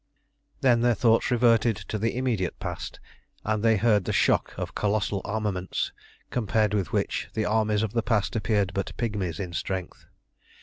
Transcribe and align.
Then 0.61 0.81
their 0.81 0.95
thoughts 0.95 1.29
reverted 1.29 1.75
to 1.89 1.99
the 1.99 2.17
immediate 2.17 2.57
past, 2.59 2.99
and 3.45 3.61
they 3.61 3.77
heard 3.77 4.05
the 4.05 4.11
shock 4.11 4.51
of 4.57 4.73
colossal 4.73 5.21
armaments, 5.23 5.91
compared 6.31 6.73
with 6.73 6.91
which 6.91 7.29
the 7.35 7.45
armies 7.45 7.83
of 7.83 7.93
the 7.93 8.01
past 8.01 8.35
appeared 8.35 8.71
but 8.73 8.97
pigmies 8.97 9.39
in 9.39 9.53
strength. 9.53 10.07